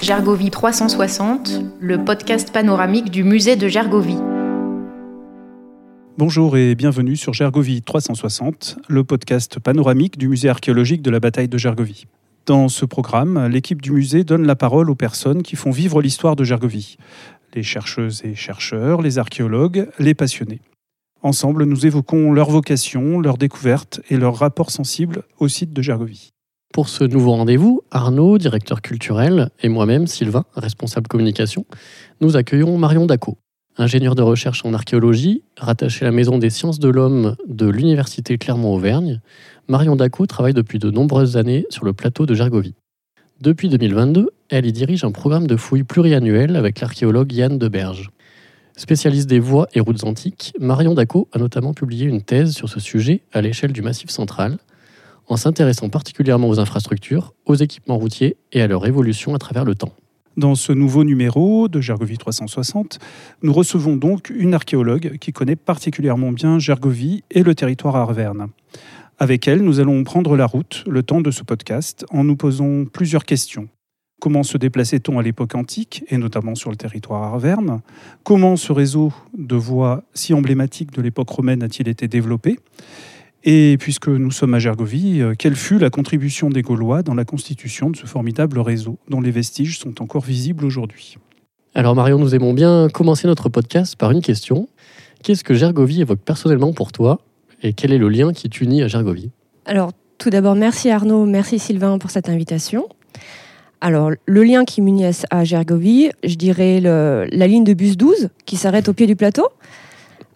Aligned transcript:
Gergovie 0.00 0.50
360, 0.50 1.60
le 1.80 2.04
podcast 2.04 2.52
panoramique 2.52 3.10
du 3.10 3.24
musée 3.24 3.56
de 3.56 3.68
Gergovie. 3.68 4.18
Bonjour 6.18 6.56
et 6.56 6.74
bienvenue 6.74 7.16
sur 7.16 7.32
Gergovie 7.32 7.82
360, 7.82 8.78
le 8.88 9.04
podcast 9.04 9.58
panoramique 9.58 10.18
du 10.18 10.28
musée 10.28 10.48
archéologique 10.48 11.02
de 11.02 11.10
la 11.10 11.20
bataille 11.20 11.48
de 11.48 11.58
Gergovie. 11.58 12.06
Dans 12.46 12.68
ce 12.68 12.84
programme, 12.84 13.46
l'équipe 13.46 13.80
du 13.80 13.92
musée 13.92 14.24
donne 14.24 14.46
la 14.46 14.56
parole 14.56 14.90
aux 14.90 14.96
personnes 14.96 15.44
qui 15.44 15.54
font 15.54 15.70
vivre 15.70 16.02
l'histoire 16.02 16.34
de 16.34 16.42
Gergovie, 16.42 16.96
les 17.54 17.62
chercheuses 17.62 18.22
et 18.24 18.34
chercheurs, 18.34 19.00
les 19.00 19.18
archéologues, 19.18 19.88
les 20.00 20.14
passionnés. 20.14 20.60
Ensemble, 21.22 21.64
nous 21.66 21.86
évoquons 21.86 22.32
leur 22.32 22.50
vocation, 22.50 23.20
leurs 23.20 23.38
découvertes 23.38 24.00
et 24.10 24.16
leur 24.16 24.34
rapport 24.34 24.72
sensible 24.72 25.22
au 25.38 25.46
site 25.46 25.72
de 25.72 25.82
Gergovie. 25.82 26.30
Pour 26.74 26.88
ce 26.88 27.04
nouveau 27.04 27.30
rendez-vous, 27.30 27.82
Arnaud, 27.92 28.38
directeur 28.38 28.82
culturel, 28.82 29.50
et 29.62 29.68
moi-même, 29.68 30.08
Sylvain, 30.08 30.44
responsable 30.56 31.06
communication, 31.06 31.64
nous 32.20 32.36
accueillons 32.36 32.76
Marion 32.76 33.06
Daco, 33.06 33.38
ingénieure 33.76 34.16
de 34.16 34.22
recherche 34.22 34.64
en 34.64 34.74
archéologie, 34.74 35.44
rattachée 35.56 36.04
à 36.04 36.08
la 36.08 36.12
Maison 36.12 36.38
des 36.38 36.50
sciences 36.50 36.80
de 36.80 36.88
l'homme 36.88 37.36
de 37.46 37.66
l'Université 37.66 38.36
Clermont-Auvergne. 38.36 39.20
Marion 39.68 39.94
Daco 39.94 40.26
travaille 40.26 40.54
depuis 40.54 40.80
de 40.80 40.90
nombreuses 40.90 41.36
années 41.36 41.66
sur 41.70 41.84
le 41.84 41.92
plateau 41.92 42.26
de 42.26 42.34
Gergovie. 42.34 42.74
Depuis 43.40 43.68
2022, 43.68 44.30
elle 44.48 44.66
y 44.66 44.72
dirige 44.72 45.04
un 45.04 45.12
programme 45.12 45.46
de 45.46 45.56
fouilles 45.56 45.84
pluriannuel 45.84 46.56
avec 46.56 46.80
l'archéologue 46.80 47.32
Yann 47.32 47.58
Deberge. 47.58 48.10
Spécialiste 48.76 49.28
des 49.28 49.38
voies 49.38 49.68
et 49.74 49.80
routes 49.80 50.02
antiques, 50.02 50.52
Marion 50.58 50.94
Daco 50.94 51.28
a 51.32 51.38
notamment 51.38 51.74
publié 51.74 52.06
une 52.06 52.22
thèse 52.22 52.52
sur 52.52 52.68
ce 52.68 52.80
sujet 52.80 53.22
à 53.32 53.40
l'échelle 53.40 53.72
du 53.72 53.82
Massif 53.82 54.10
central, 54.10 54.58
en 55.28 55.36
s'intéressant 55.36 55.88
particulièrement 55.88 56.48
aux 56.48 56.58
infrastructures, 56.58 57.32
aux 57.46 57.54
équipements 57.54 57.98
routiers 57.98 58.36
et 58.50 58.62
à 58.62 58.66
leur 58.66 58.84
évolution 58.86 59.34
à 59.34 59.38
travers 59.38 59.64
le 59.64 59.76
temps. 59.76 59.92
Dans 60.36 60.54
ce 60.54 60.72
nouveau 60.72 61.04
numéro 61.04 61.68
de 61.68 61.80
Gergovie 61.80 62.18
360, 62.18 62.98
nous 63.42 63.52
recevons 63.52 63.96
donc 63.96 64.30
une 64.30 64.54
archéologue 64.54 65.18
qui 65.20 65.32
connaît 65.32 65.56
particulièrement 65.56 66.32
bien 66.32 66.58
Gergovie 66.58 67.22
et 67.30 67.42
le 67.42 67.54
territoire 67.54 67.96
arverne. 67.96 68.48
Avec 69.18 69.46
elle, 69.46 69.62
nous 69.62 69.78
allons 69.78 70.02
prendre 70.04 70.36
la 70.36 70.46
route 70.46 70.84
le 70.86 71.02
temps 71.02 71.20
de 71.20 71.30
ce 71.30 71.42
podcast 71.42 72.04
en 72.10 72.24
nous 72.24 72.36
posant 72.36 72.84
plusieurs 72.84 73.24
questions. 73.24 73.68
Comment 74.20 74.42
se 74.42 74.56
déplaçait-on 74.56 75.18
à 75.18 75.22
l'époque 75.22 75.54
antique, 75.54 76.04
et 76.08 76.16
notamment 76.16 76.54
sur 76.54 76.70
le 76.70 76.76
territoire 76.76 77.22
arverne? 77.22 77.80
Comment 78.22 78.56
ce 78.56 78.72
réseau 78.72 79.12
de 79.36 79.56
voies 79.56 80.04
si 80.14 80.32
emblématique 80.32 80.92
de 80.92 81.02
l'époque 81.02 81.28
romaine 81.28 81.62
a-t-il 81.62 81.88
été 81.88 82.08
développé? 82.08 82.58
Et 83.44 83.76
puisque 83.80 84.06
nous 84.08 84.30
sommes 84.30 84.54
à 84.54 84.60
Gergovie, 84.60 85.20
euh, 85.20 85.34
quelle 85.36 85.56
fut 85.56 85.78
la 85.78 85.90
contribution 85.90 86.50
des 86.50 86.62
Gaulois 86.62 87.02
dans 87.02 87.14
la 87.14 87.24
constitution 87.24 87.90
de 87.90 87.96
ce 87.96 88.06
formidable 88.06 88.60
réseau, 88.60 88.98
dont 89.08 89.20
les 89.20 89.32
vestiges 89.32 89.80
sont 89.80 90.00
encore 90.00 90.22
visibles 90.22 90.64
aujourd'hui? 90.64 91.16
Alors 91.74 91.96
Marion, 91.96 92.20
nous 92.20 92.34
aimons 92.34 92.54
bien 92.54 92.88
commencer 92.92 93.26
notre 93.26 93.48
podcast 93.48 93.96
par 93.96 94.12
une 94.12 94.20
question. 94.20 94.68
Qu'est-ce 95.24 95.42
que 95.42 95.54
Gergovie 95.54 96.02
évoque 96.02 96.20
personnellement 96.20 96.72
pour 96.72 96.92
toi? 96.92 97.20
Et 97.62 97.72
quel 97.72 97.92
est 97.92 97.98
le 97.98 98.08
lien 98.08 98.32
qui 98.32 98.48
t'unit 98.48 98.82
à 98.82 98.88
Gergovie 98.88 99.30
Alors 99.66 99.92
tout 100.18 100.30
d'abord, 100.30 100.54
merci 100.54 100.88
Arnaud, 100.88 101.26
merci 101.26 101.58
Sylvain 101.58 101.98
pour 101.98 102.10
cette 102.10 102.28
invitation. 102.28 102.88
Alors, 103.80 104.12
le 104.24 104.44
lien 104.44 104.64
qui 104.64 104.80
m'unit 104.80 105.06
à 105.30 105.42
Gergovie, 105.42 106.12
je 106.22 106.36
dirais 106.36 106.78
la 106.80 107.46
ligne 107.48 107.64
de 107.64 107.74
bus 107.74 107.96
12 107.96 108.28
qui 108.46 108.56
s'arrête 108.56 108.88
au 108.88 108.92
pied 108.92 109.08
du 109.08 109.16
plateau. 109.16 109.48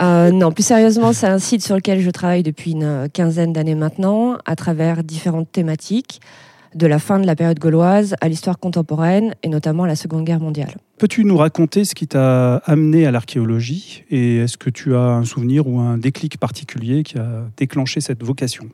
Euh, 0.02 0.32
non, 0.32 0.50
plus 0.50 0.64
sérieusement, 0.64 1.12
c'est 1.12 1.28
un 1.28 1.38
site 1.38 1.62
sur 1.62 1.76
lequel 1.76 2.00
je 2.00 2.10
travaille 2.10 2.42
depuis 2.42 2.72
une 2.72 3.08
quinzaine 3.12 3.52
d'années 3.52 3.76
maintenant, 3.76 4.36
à 4.44 4.56
travers 4.56 5.04
différentes 5.04 5.52
thématiques, 5.52 6.20
de 6.74 6.86
la 6.86 6.98
fin 6.98 7.18
de 7.18 7.26
la 7.26 7.36
période 7.36 7.58
gauloise 7.58 8.14
à 8.20 8.28
l'histoire 8.28 8.58
contemporaine, 8.58 9.34
et 9.42 9.48
notamment 9.48 9.86
la 9.86 9.96
Seconde 9.96 10.24
Guerre 10.24 10.40
mondiale. 10.40 10.74
Peux-tu 10.98 11.24
nous 11.24 11.36
raconter 11.36 11.84
ce 11.84 11.94
qui 11.94 12.06
t'a 12.06 12.56
amené 12.56 13.06
à 13.06 13.10
l'archéologie, 13.10 14.04
et 14.10 14.38
est-ce 14.38 14.56
que 14.56 14.70
tu 14.70 14.94
as 14.94 15.00
un 15.00 15.24
souvenir 15.24 15.66
ou 15.66 15.78
un 15.78 15.98
déclic 15.98 16.38
particulier 16.38 17.02
qui 17.02 17.18
a 17.18 17.44
déclenché 17.56 18.00
cette 18.00 18.22
vocation? 18.22 18.66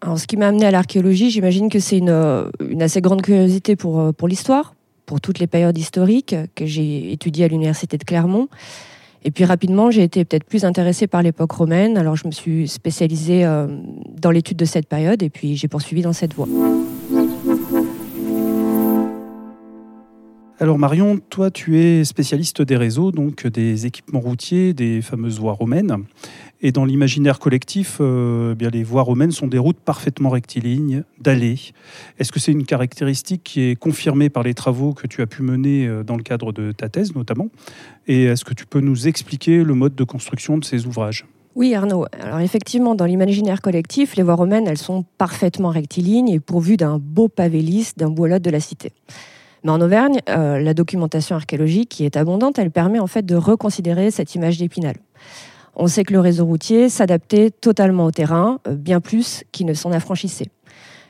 Alors, 0.00 0.18
ce 0.18 0.26
qui 0.26 0.36
m'a 0.36 0.48
amené 0.48 0.64
à 0.64 0.70
l'archéologie, 0.70 1.30
j'imagine 1.30 1.68
que 1.68 1.80
c'est 1.80 1.98
une, 1.98 2.50
une, 2.60 2.82
assez 2.82 3.00
grande 3.00 3.22
curiosité 3.22 3.74
pour, 3.74 4.14
pour 4.14 4.28
l'histoire, 4.28 4.74
pour 5.06 5.20
toutes 5.20 5.40
les 5.40 5.48
périodes 5.48 5.76
historiques 5.76 6.36
que 6.54 6.66
j'ai 6.66 7.12
étudiées 7.12 7.46
à 7.46 7.48
l'université 7.48 7.98
de 7.98 8.04
Clermont. 8.04 8.48
Et 9.24 9.30
puis 9.30 9.44
rapidement, 9.44 9.90
j'ai 9.90 10.04
été 10.04 10.24
peut-être 10.24 10.44
plus 10.44 10.64
intéressée 10.64 11.06
par 11.06 11.22
l'époque 11.22 11.52
romaine. 11.52 11.98
Alors 11.98 12.16
je 12.16 12.26
me 12.26 12.32
suis 12.32 12.68
spécialisée 12.68 13.44
euh, 13.44 13.66
dans 14.20 14.30
l'étude 14.30 14.56
de 14.56 14.64
cette 14.64 14.86
période 14.86 15.22
et 15.22 15.30
puis 15.30 15.56
j'ai 15.56 15.68
poursuivi 15.68 16.02
dans 16.02 16.12
cette 16.12 16.34
voie. 16.34 16.48
Alors 20.60 20.76
Marion, 20.76 21.20
toi 21.30 21.52
tu 21.52 21.78
es 21.78 22.02
spécialiste 22.02 22.62
des 22.62 22.76
réseaux, 22.76 23.12
donc 23.12 23.46
des 23.46 23.86
équipements 23.86 24.18
routiers, 24.18 24.74
des 24.74 25.02
fameuses 25.02 25.38
voies 25.38 25.52
romaines. 25.52 25.98
Et 26.62 26.72
dans 26.72 26.84
l'imaginaire 26.84 27.38
collectif, 27.38 27.98
euh, 28.00 28.54
eh 28.54 28.54
bien 28.56 28.68
les 28.68 28.82
voies 28.82 29.02
romaines 29.02 29.30
sont 29.30 29.46
des 29.46 29.58
routes 29.58 29.78
parfaitement 29.78 30.30
rectilignes, 30.30 31.04
dallées. 31.20 31.60
Est-ce 32.18 32.32
que 32.32 32.40
c'est 32.40 32.50
une 32.50 32.66
caractéristique 32.66 33.44
qui 33.44 33.60
est 33.60 33.76
confirmée 33.76 34.30
par 34.30 34.42
les 34.42 34.52
travaux 34.52 34.94
que 34.94 35.06
tu 35.06 35.22
as 35.22 35.28
pu 35.28 35.42
mener 35.42 35.86
euh, 35.86 36.02
dans 36.02 36.16
le 36.16 36.24
cadre 36.24 36.50
de 36.50 36.72
ta 36.72 36.88
thèse 36.88 37.14
notamment? 37.14 37.50
Et 38.08 38.24
est-ce 38.24 38.44
que 38.44 38.54
tu 38.54 38.66
peux 38.66 38.80
nous 38.80 39.06
expliquer 39.06 39.62
le 39.62 39.74
mode 39.74 39.94
de 39.94 40.02
construction 40.02 40.58
de 40.58 40.64
ces 40.64 40.86
ouvrages? 40.86 41.24
Oui, 41.54 41.72
Arnaud. 41.76 42.06
Alors 42.20 42.40
effectivement, 42.40 42.96
dans 42.96 43.04
l'imaginaire 43.04 43.60
collectif, 43.60 44.16
les 44.16 44.24
voies 44.24 44.34
romaines, 44.34 44.66
elles 44.66 44.76
sont 44.76 45.04
parfaitement 45.18 45.68
rectilignes 45.68 46.30
et 46.30 46.40
pourvues 46.40 46.76
d'un 46.76 46.98
beau 46.98 47.28
pavé 47.28 47.62
lisse, 47.62 47.96
d'un 47.96 48.10
bois 48.10 48.40
de 48.40 48.50
la 48.50 48.58
cité. 48.58 48.92
Mais 49.64 49.70
en 49.70 49.80
Auvergne, 49.80 50.20
euh, 50.28 50.58
la 50.58 50.74
documentation 50.74 51.36
archéologique 51.36 51.88
qui 51.88 52.04
est 52.04 52.16
abondante, 52.16 52.58
elle 52.58 52.70
permet 52.70 52.98
en 52.98 53.06
fait 53.06 53.24
de 53.24 53.36
reconsidérer 53.36 54.10
cette 54.10 54.34
image 54.34 54.58
d'épinal. 54.58 54.96
On 55.76 55.86
sait 55.86 56.04
que 56.04 56.12
le 56.12 56.20
réseau 56.20 56.44
routier 56.44 56.88
s'adaptait 56.88 57.50
totalement 57.50 58.04
au 58.04 58.10
terrain, 58.10 58.58
euh, 58.66 58.74
bien 58.74 59.00
plus 59.00 59.44
qu'il 59.52 59.66
ne 59.66 59.74
s'en 59.74 59.92
affranchissait. 59.92 60.48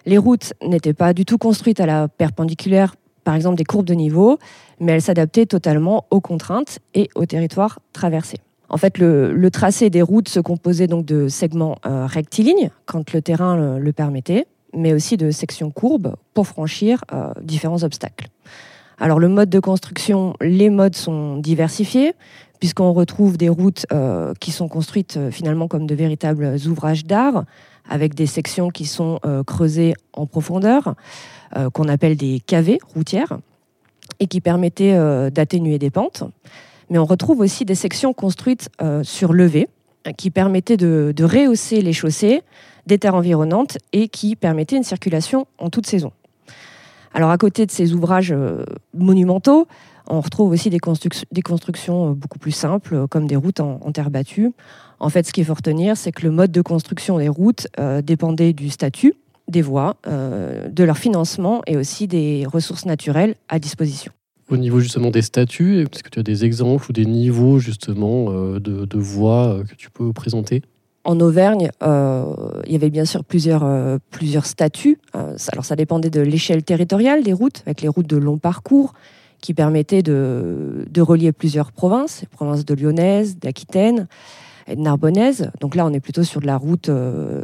Les 0.06 0.18
routes 0.18 0.52
n'étaient 0.62 0.94
pas 0.94 1.12
du 1.12 1.24
tout 1.24 1.38
construites 1.38 1.80
à 1.80 1.86
la 1.86 2.08
perpendiculaire, 2.08 2.94
par 3.24 3.34
exemple 3.34 3.56
des 3.56 3.64
courbes 3.64 3.86
de 3.86 3.94
niveau, 3.94 4.38
mais 4.80 4.92
elles 4.92 5.02
s'adaptaient 5.02 5.46
totalement 5.46 6.06
aux 6.10 6.20
contraintes 6.20 6.78
et 6.94 7.08
au 7.14 7.26
territoire 7.26 7.78
traversé. 7.92 8.38
En 8.70 8.76
fait, 8.76 8.98
le, 8.98 9.48
tracé 9.50 9.88
des 9.90 10.02
routes 10.02 10.28
se 10.28 10.40
composait 10.40 10.86
donc 10.86 11.06
de 11.06 11.28
segments 11.28 11.78
euh, 11.86 12.06
rectilignes 12.06 12.70
quand 12.84 13.12
le 13.12 13.22
terrain 13.22 13.78
le, 13.78 13.92
permettait, 13.92 14.46
mais 14.74 14.92
aussi 14.92 15.16
de 15.16 15.30
sections 15.30 15.70
courbes 15.70 16.14
pour 16.34 16.46
franchir 16.46 17.04
euh, 17.12 17.32
différents 17.42 17.82
obstacles. 17.82 18.28
Alors 18.98 19.18
le 19.18 19.28
mode 19.28 19.50
de 19.50 19.60
construction, 19.60 20.34
les 20.40 20.70
modes 20.70 20.96
sont 20.96 21.36
diversifiés 21.36 22.14
puisqu'on 22.58 22.92
retrouve 22.92 23.38
des 23.38 23.48
routes 23.48 23.86
euh, 23.92 24.34
qui 24.40 24.50
sont 24.50 24.66
construites 24.66 25.16
euh, 25.16 25.30
finalement 25.30 25.68
comme 25.68 25.86
de 25.86 25.94
véritables 25.94 26.56
ouvrages 26.66 27.04
d'art, 27.04 27.44
avec 27.88 28.14
des 28.14 28.26
sections 28.26 28.68
qui 28.68 28.84
sont 28.84 29.18
creusées 29.46 29.94
en 30.12 30.26
profondeur, 30.26 30.94
qu'on 31.72 31.88
appelle 31.88 32.18
des 32.18 32.38
cavées 32.38 32.78
routières, 32.94 33.38
et 34.20 34.26
qui 34.26 34.42
permettaient 34.42 35.30
d'atténuer 35.30 35.78
des 35.78 35.88
pentes. 35.88 36.22
Mais 36.90 36.98
on 36.98 37.06
retrouve 37.06 37.40
aussi 37.40 37.64
des 37.64 37.74
sections 37.74 38.12
construites 38.12 38.68
sur 39.04 39.32
levée, 39.32 39.70
qui 40.18 40.28
permettaient 40.28 40.76
de 40.76 41.24
rehausser 41.24 41.80
les 41.80 41.94
chaussées 41.94 42.42
des 42.88 42.98
terres 42.98 43.14
environnantes 43.14 43.78
et 43.92 44.08
qui 44.08 44.34
permettaient 44.34 44.76
une 44.76 44.82
circulation 44.82 45.46
en 45.58 45.70
toute 45.70 45.86
saison. 45.86 46.10
Alors 47.14 47.30
à 47.30 47.38
côté 47.38 47.64
de 47.64 47.70
ces 47.70 47.94
ouvrages 47.94 48.34
monumentaux, 48.92 49.68
on 50.10 50.20
retrouve 50.20 50.52
aussi 50.52 50.70
des, 50.70 50.78
constructions 50.80 52.10
euh, 52.10 52.14
beaucoup 52.14 52.38
plus 52.38 52.52
simples, 52.52 52.94
euh, 52.94 53.06
comme 53.06 53.26
des 53.26 53.36
routes 53.36 53.60
en, 53.60 53.92
terre 53.92 54.10
battue. 54.10 54.52
En 55.00 55.10
fait, 55.10 55.26
ce 55.26 55.32
qu'il 55.32 55.44
faut 55.44 55.54
retenir, 55.54 55.96
c'est 55.96 56.12
que 56.12 56.22
le 56.22 56.30
mode 56.30 56.50
de 56.50 56.62
construction 56.62 57.18
des 57.18 57.28
routes 57.28 57.68
euh, 57.78 58.02
dépendait 58.02 58.52
du 58.52 58.70
statut 58.70 59.14
des 59.46 59.62
voies, 59.62 59.96
de 60.04 60.84
leur 60.84 60.98
financement 60.98 61.62
et 61.66 61.78
aussi 61.78 62.06
des 62.06 62.44
ressources 62.44 62.84
naturelles 62.84 63.34
à 63.48 63.58
disposition. 63.58 64.12
Au 64.50 64.58
niveau 64.58 64.78
justement 64.78 65.10
des 65.10 65.22
statuts, 65.22 65.80
est-ce 65.80 66.02
que 66.02 66.10
tu 66.10 66.18
as 66.18 66.22
des 66.22 66.44
exemples 66.44 66.90
ou 66.90 66.92
des 66.92 67.06
niveaux 67.06 67.58
justement 67.58 68.30
de, 68.30 68.98
voies 68.98 69.62
que 69.66 69.74
tu 69.74 69.90
peux 69.90 70.12
présenter? 70.12 70.60
En 71.08 71.20
Auvergne, 71.20 71.70
il 71.80 72.72
y 72.72 72.74
avait 72.74 72.90
bien 72.90 73.06
sûr 73.06 73.24
plusieurs, 73.24 73.66
plusieurs 74.10 74.44
statuts. 74.44 74.98
alors 75.14 75.64
ça 75.64 75.74
dépendait 75.74 76.10
de 76.10 76.20
l'échelle 76.20 76.62
territoriale 76.62 77.22
des 77.22 77.32
routes, 77.32 77.62
avec 77.64 77.80
les 77.80 77.88
routes 77.88 78.06
de 78.06 78.18
long 78.18 78.36
parcours, 78.36 78.92
qui 79.40 79.54
permettait 79.54 80.02
de, 80.02 80.84
relier 80.98 81.32
plusieurs 81.32 81.72
provinces, 81.72 82.20
les 82.20 82.28
provinces 82.28 82.66
de 82.66 82.74
Lyonnaise, 82.74 83.38
d'Aquitaine 83.38 84.06
et 84.66 84.76
de 84.76 84.82
Narbonnaise. 84.82 85.50
Donc 85.62 85.76
là, 85.76 85.86
on 85.86 85.94
est 85.94 86.00
plutôt 86.00 86.24
sur 86.24 86.42
de 86.42 86.46
la 86.46 86.58
route 86.58 86.90
euh, 86.90 87.42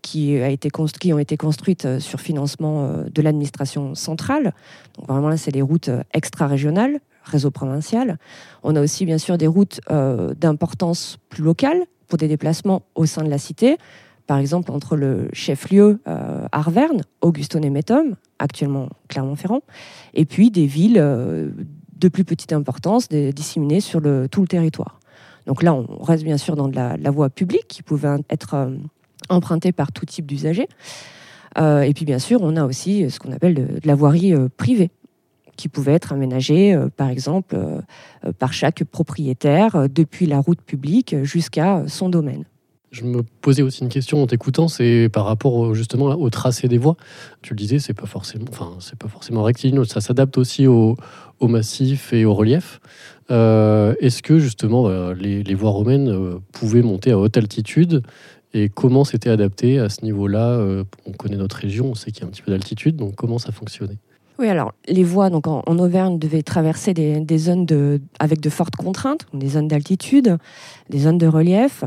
qui, 0.00 0.38
a 0.38 0.48
été 0.48 0.70
qui 0.98 1.12
ont 1.12 1.18
été 1.18 1.36
construites 1.36 1.98
sur 1.98 2.18
financement 2.18 3.04
de 3.14 3.22
l'administration 3.22 3.94
centrale. 3.94 4.54
Donc 4.96 5.08
vraiment 5.08 5.28
là, 5.28 5.36
c'est 5.36 5.52
des 5.52 5.60
routes 5.60 5.90
extra-régionales, 6.14 6.98
réseau 7.24 7.50
provincial. 7.50 8.16
On 8.62 8.74
a 8.74 8.80
aussi 8.80 9.04
bien 9.04 9.18
sûr 9.18 9.36
des 9.36 9.48
routes 9.48 9.82
d'importance 9.90 11.18
plus 11.28 11.42
locale 11.42 11.84
pour 12.12 12.18
des 12.18 12.28
déplacements 12.28 12.82
au 12.94 13.06
sein 13.06 13.24
de 13.24 13.30
la 13.30 13.38
cité 13.38 13.78
par 14.26 14.36
exemple 14.36 14.70
entre 14.70 14.96
le 14.96 15.30
chef-lieu 15.32 15.98
euh, 16.06 16.46
Arverne, 16.52 17.00
Auguston-et-Métum, 17.22 18.16
actuellement 18.38 18.90
Clermont-Ferrand, 19.08 19.62
et 20.12 20.26
puis 20.26 20.50
des 20.50 20.66
villes 20.66 20.98
euh, 20.98 21.48
de 21.96 22.08
plus 22.08 22.24
petite 22.24 22.52
importance 22.52 23.08
disséminées 23.08 23.80
sur 23.80 24.02
tout 24.30 24.42
le 24.42 24.46
territoire. 24.46 25.00
Donc 25.46 25.62
là, 25.62 25.72
on 25.72 26.02
reste 26.02 26.22
bien 26.22 26.36
sûr 26.36 26.54
dans 26.54 26.68
de 26.68 26.76
la, 26.76 27.10
voie 27.10 27.30
publique 27.30 27.66
qui 27.66 27.82
pouvait 27.82 28.18
être 28.28 28.52
euh, 28.52 28.76
empruntée 29.30 29.72
par 29.72 29.90
tout 29.90 30.04
type 30.04 30.26
d'usagers. 30.26 30.68
et 31.56 31.92
puis 31.94 32.04
bien 32.04 32.18
sûr, 32.18 32.42
on 32.42 32.56
a 32.56 32.66
aussi 32.66 33.10
ce 33.10 33.18
qu'on 33.18 33.32
appelle 33.32 33.54
de, 33.54 33.66
la 33.84 33.94
voirie 33.94 34.34
privée 34.58 34.90
qui 35.56 35.68
pouvait 35.68 35.92
être 35.92 36.12
aménagée, 36.12 36.78
par 36.96 37.08
exemple, 37.08 37.56
par 38.38 38.52
chaque 38.52 38.84
propriétaire 38.84 39.88
depuis 39.88 40.26
la 40.26 40.40
route 40.40 40.60
publique 40.60 41.14
jusqu'à 41.24 41.84
son 41.88 42.08
domaine. 42.08 42.44
Je 42.92 43.04
me 43.04 43.22
posais 43.22 43.62
aussi 43.62 43.82
une 43.82 43.88
question 43.88 44.22
en 44.22 44.26
t'écoutant, 44.26 44.68
c'est 44.68 45.08
par 45.10 45.24
rapport 45.24 45.74
justement 45.74 46.08
au 46.08 46.28
tracé 46.28 46.68
des 46.68 46.76
voies. 46.76 46.98
Tu 47.40 47.54
le 47.54 47.56
disais, 47.56 47.78
c'est 47.78 47.94
pas 47.94 48.04
forcément, 48.04 48.44
pas 48.44 49.08
forcément 49.08 49.42
rectiligne, 49.42 49.82
ça 49.86 50.02
s'adapte 50.02 50.36
aussi 50.36 50.66
au, 50.66 50.96
massif 51.40 52.12
et 52.12 52.26
au 52.26 52.34
relief. 52.34 52.80
Euh, 53.30 53.94
est-ce 54.00 54.22
que 54.22 54.38
justement 54.38 54.88
euh, 54.88 55.14
les, 55.14 55.54
voies 55.54 55.70
romaines 55.70 56.10
euh, 56.10 56.38
pouvaient 56.52 56.82
monter 56.82 57.12
à 57.12 57.18
haute 57.18 57.36
altitude 57.38 58.02
et 58.52 58.68
comment 58.68 59.04
c'était 59.04 59.30
adapté 59.30 59.78
à 59.78 59.88
ce 59.88 60.04
niveau-là 60.04 60.62
On 61.06 61.12
connaît 61.12 61.38
notre 61.38 61.56
région, 61.56 61.92
on 61.92 61.94
sait 61.94 62.12
qu'il 62.12 62.20
y 62.20 62.24
a 62.24 62.28
un 62.28 62.30
petit 62.30 62.42
peu 62.42 62.50
d'altitude, 62.50 62.96
donc 62.96 63.14
comment 63.14 63.38
ça 63.38 63.52
fonctionnait? 63.52 63.96
Oui, 64.42 64.48
alors 64.48 64.72
les 64.88 65.04
voies 65.04 65.30
en, 65.32 65.78
Auvergne 65.78 66.18
devaient 66.18 66.42
traverser 66.42 66.92
des, 66.94 67.38
zones 67.38 67.64
avec 68.18 68.40
de 68.40 68.50
fortes 68.50 68.74
contraintes, 68.74 69.24
des 69.32 69.50
zones 69.50 69.68
d'altitude, 69.68 70.36
des 70.90 70.98
zones 70.98 71.16
de 71.16 71.28
relief. 71.28 71.84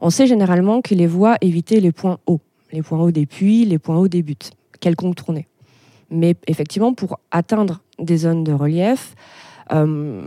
On 0.00 0.08
sait 0.08 0.26
généralement 0.26 0.80
que 0.80 0.94
les 0.94 1.06
voies 1.06 1.36
évitaient 1.42 1.80
les 1.80 1.92
points 1.92 2.18
hauts, 2.26 2.40
les 2.72 2.80
points 2.80 2.98
hauts 2.98 3.10
des 3.10 3.26
puits, 3.26 3.66
les 3.66 3.78
points 3.78 3.98
hauts 3.98 4.08
des 4.08 4.22
buts, 4.22 4.36
qu'elles 4.80 4.96
contournaient. 4.96 5.48
Mais 6.10 6.34
effectivement, 6.46 6.94
pour 6.94 7.20
atteindre 7.30 7.82
des 7.98 8.16
zones 8.16 8.42
de 8.42 8.52
relief, 8.52 9.14
euh, 9.70 10.26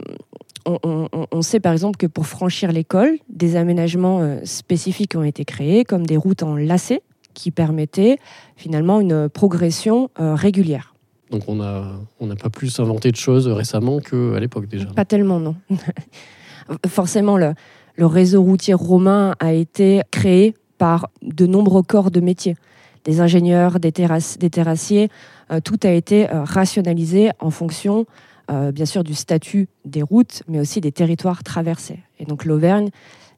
on, 0.68 1.42
sait 1.42 1.60
par 1.60 1.74
exemple 1.74 1.98
que 1.98 2.06
pour 2.06 2.28
franchir 2.28 2.72
l'école, 2.72 3.18
des 3.28 3.56
aménagements 3.56 4.20
euh, 4.20 4.42
spécifiques 4.44 5.16
ont 5.16 5.24
été 5.24 5.46
créés, 5.46 5.84
comme 5.84 6.06
des 6.06 6.18
routes 6.18 6.44
en 6.44 6.56
lacets, 6.56 7.02
qui 7.34 7.50
permettaient 7.50 8.20
finalement 8.56 9.00
une 9.00 9.30
progression 9.30 10.12
euh, 10.20 10.36
régulière. 10.36 10.91
Donc 11.32 11.44
on 11.48 11.56
n'a 11.56 12.36
pas 12.36 12.50
plus 12.50 12.80
inventé 12.80 13.12
de 13.12 13.16
choses 13.16 13.48
récemment 13.48 14.00
qu'à 14.00 14.40
l'époque 14.40 14.68
déjà. 14.68 14.86
Pas 14.88 15.06
tellement, 15.06 15.40
non. 15.40 15.56
Forcément, 16.88 17.38
le, 17.38 17.54
le 17.96 18.06
réseau 18.06 18.42
routier 18.42 18.74
romain 18.74 19.36
a 19.40 19.54
été 19.54 20.02
créé 20.12 20.56
par 20.78 21.10
de 21.22 21.46
nombreux 21.46 21.84
corps 21.84 22.12
de 22.12 22.20
métiers, 22.20 22.56
des 23.04 23.20
ingénieurs, 23.20 23.80
des, 23.80 23.92
terrassiers. 23.92 25.10
Euh, 25.52 25.60
tout 25.60 25.80
a 25.84 25.92
été 25.92 26.28
euh, 26.30 26.44
rationalisé 26.44 27.30
en 27.40 27.52
fonction, 27.52 28.06
euh, 28.50 28.72
bien 28.72 28.86
sûr, 28.86 29.04
du 29.04 29.14
statut 29.14 29.68
des 29.86 30.02
routes, 30.02 30.44
mais 30.48 30.60
aussi 30.60 30.82
des 30.82 30.92
territoires 30.92 31.44
traversés. 31.44 32.00
Et 32.20 32.26
donc 32.26 32.46
l'Auvergne 32.46 32.90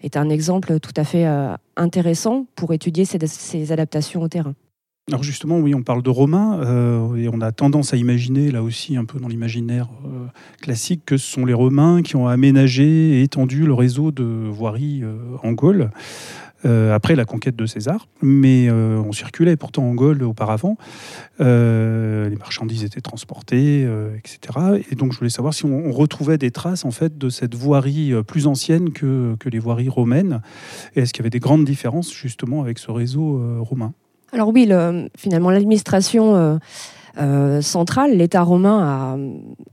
est 0.01 0.15
un 0.17 0.29
exemple 0.29 0.79
tout 0.79 0.93
à 0.95 1.03
fait 1.03 1.25
intéressant 1.77 2.45
pour 2.55 2.73
étudier 2.73 3.05
ces 3.05 3.71
adaptations 3.71 4.21
au 4.21 4.27
terrain. 4.27 4.53
Alors 5.09 5.21
justement, 5.21 5.59
oui, 5.59 5.75
on 5.75 5.83
parle 5.83 6.01
de 6.01 6.09
Romains, 6.09 6.61
euh, 6.61 7.15
et 7.15 7.27
on 7.27 7.41
a 7.41 7.51
tendance 7.51 7.93
à 7.93 7.97
imaginer, 7.97 8.51
là 8.51 8.63
aussi 8.63 8.95
un 8.95 9.03
peu 9.03 9.19
dans 9.19 9.27
l'imaginaire 9.27 9.89
euh, 10.05 10.27
classique, 10.61 11.01
que 11.05 11.17
ce 11.17 11.29
sont 11.29 11.45
les 11.45 11.53
Romains 11.53 12.01
qui 12.03 12.15
ont 12.15 12.29
aménagé 12.29 13.19
et 13.19 13.23
étendu 13.23 13.65
le 13.65 13.73
réseau 13.73 14.11
de 14.11 14.23
voiries 14.23 15.01
euh, 15.03 15.17
en 15.43 15.51
Gaule. 15.51 15.89
après 16.63 17.17
la 17.17 17.25
conquête 17.25 17.57
de 17.57 17.65
César, 17.65 18.07
mais 18.21 18.71
on 18.71 19.11
circulait 19.11 19.57
pourtant 19.57 19.83
en 19.83 19.93
Gaule 19.93 20.23
auparavant. 20.23 20.77
les 21.39 22.37
marchandises 22.39 22.85
étaient 22.85 23.01
transportées, 23.01 23.85
etc. 24.17 24.83
Et 24.89 24.95
donc 24.95 25.11
je 25.11 25.17
voulais 25.17 25.29
savoir 25.29 25.53
si 25.53 25.65
on, 25.65 25.91
retrouvait 25.91 26.37
des 26.37 26.51
traces 26.51 26.85
en 26.85 26.91
fait 26.91 27.17
de 27.17 27.27
cette 27.27 27.53
voirie 27.53 28.13
plus 28.25 28.47
ancienne 28.47 28.93
que, 28.93 29.35
que 29.41 29.49
les 29.49 29.59
voiries 29.59 29.89
romaines. 29.89 30.41
Et 30.95 31.01
est-ce 31.01 31.11
qu'il 31.11 31.21
y 31.21 31.23
avait 31.23 31.37
des 31.37 31.41
grandes 31.41 31.65
différences 31.65 32.13
justement 32.13 32.61
avec 32.61 32.79
ce 32.79 32.91
réseau 32.91 33.59
romain? 33.59 33.93
Alors 34.33 34.49
oui, 34.49 34.67
finalement, 35.15 35.51
l'administration 35.51 36.35
euh, 36.35 36.57
euh, 37.19 37.61
centrale, 37.61 38.17
l'État 38.17 38.41
romain 38.41 39.19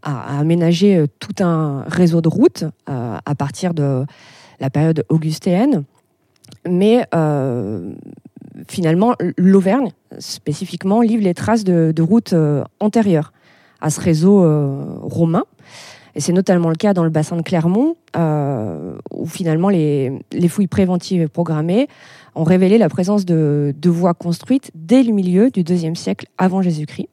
a, 0.03 0.39
aménagé 0.39 0.99
euh, 0.99 1.07
tout 1.19 1.43
un 1.43 1.85
réseau 1.87 2.21
de 2.21 2.29
routes 2.29 2.65
à 2.87 3.35
partir 3.35 3.73
de 3.73 4.05
la 4.61 4.69
période 4.69 5.05
augustéenne. 5.09 5.85
Mais 6.69 7.07
finalement, 8.69 9.15
l'Auvergne, 9.39 9.93
spécifiquement, 10.19 11.01
livre 11.01 11.23
les 11.23 11.35
traces 11.35 11.65
de, 11.65 12.03
routes 12.03 12.35
antérieures 12.81 13.33
à 13.81 13.89
ce 13.89 14.01
réseau 14.01 14.41
romain. 15.03 15.45
C'est 16.21 16.33
notamment 16.33 16.69
le 16.69 16.77
cas 16.77 16.95
dans 16.95 17.05
le 17.05 17.11
bassin 17.11 17.37
de 17.37 17.43
Clermont, 17.43 17.97
où 18.17 19.27
finalement 19.27 19.69
les, 19.69 20.13
les, 20.33 20.49
fouilles 20.49 20.67
préventives 20.67 21.23
et 21.23 21.29
programmées 21.29 21.89
ont 22.35 22.45
révélé 22.45 22.79
la 22.79 22.89
présence 22.89 23.25
de, 23.25 23.75
voies 23.87 24.15
construites 24.15 24.71
dès 24.75 25.03
le 25.03 25.13
milieu 25.13 25.51
du 25.51 25.65
deuxième 25.65 25.97
siècle 25.97 26.27
avant 26.39 26.63
Jésus-Christ. 26.63 27.09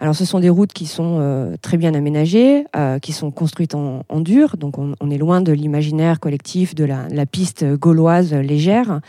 Alors, 0.00 0.16
ce 0.16 0.24
sont 0.24 0.40
des 0.40 0.50
routes 0.50 0.72
qui 0.72 0.86
sont 0.86 1.18
euh, 1.20 1.54
très 1.62 1.76
bien 1.76 1.94
aménagées, 1.94 2.64
euh, 2.76 2.98
qui 2.98 3.12
sont 3.12 3.30
construites 3.30 3.76
en, 3.76 4.02
dur, 4.20 4.56
donc 4.56 4.76
on, 4.78 5.10
est 5.10 5.18
loin 5.18 5.40
de 5.40 5.52
l'imaginaire 5.52 6.18
collectif 6.18 6.74
de 6.74 6.84
la, 6.84 7.26
piste 7.26 7.64
gauloise 7.64 8.34
légère. 8.34 9.00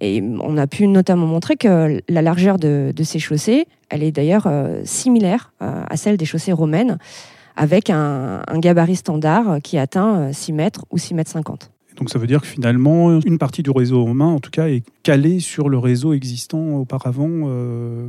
Et 0.00 0.22
on 0.22 0.56
a 0.56 0.68
pu 0.68 0.86
notamment 0.86 1.26
montrer 1.26 1.56
que 1.56 2.00
la 2.08 2.22
largeur 2.22 2.58
de, 2.58 2.92
ces 3.02 3.18
chaussées, 3.18 3.66
elle 3.88 4.04
est 4.04 4.12
d'ailleurs 4.12 4.46
euh, 4.46 4.82
similaire 4.84 5.52
à 5.58 5.96
celle 5.96 6.16
des 6.16 6.26
chaussées 6.26 6.52
romaines, 6.52 6.98
avec 7.56 7.90
un, 7.90 8.42
un 8.46 8.58
gabarit 8.58 8.96
standard 8.96 9.58
qui 9.62 9.78
atteint 9.78 10.32
6 10.32 10.52
mètres 10.52 10.84
ou 10.90 10.98
6 10.98 11.14
mètres 11.14 11.30
50. 11.30 11.70
Donc 12.00 12.08
ça 12.08 12.18
veut 12.18 12.26
dire 12.26 12.40
que 12.40 12.46
finalement, 12.46 13.20
une 13.20 13.36
partie 13.36 13.62
du 13.62 13.70
réseau 13.70 14.02
romain, 14.02 14.26
en 14.26 14.38
tout 14.38 14.50
cas, 14.50 14.68
est 14.68 14.82
calée 15.02 15.38
sur 15.38 15.68
le 15.68 15.76
réseau 15.78 16.14
existant 16.14 16.76
auparavant 16.76 17.28
euh, 17.28 18.08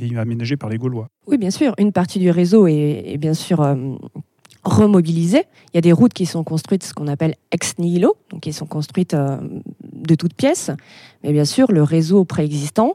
et 0.00 0.16
aménagé 0.16 0.56
par 0.56 0.68
les 0.68 0.78
Gaulois. 0.78 1.08
Oui, 1.28 1.38
bien 1.38 1.52
sûr. 1.52 1.72
Une 1.78 1.92
partie 1.92 2.18
du 2.18 2.30
réseau 2.30 2.66
est, 2.66 3.16
bien 3.18 3.34
sûr 3.34 3.60
euh, 3.60 3.76
remobilisée. 4.64 5.44
Il 5.72 5.76
y 5.76 5.78
a 5.78 5.80
des 5.80 5.92
routes 5.92 6.12
qui 6.12 6.26
sont 6.26 6.42
construites, 6.42 6.82
ce 6.82 6.92
qu'on 6.92 7.06
appelle 7.06 7.36
ex 7.52 7.78
nihilo, 7.78 8.16
donc 8.30 8.40
qui 8.40 8.52
sont 8.52 8.66
construites 8.66 9.14
euh, 9.14 9.36
de 9.92 10.14
toutes 10.16 10.34
pièces. 10.34 10.72
Mais 11.22 11.32
bien 11.32 11.44
sûr, 11.44 11.70
le 11.70 11.84
réseau 11.84 12.24
préexistant, 12.24 12.94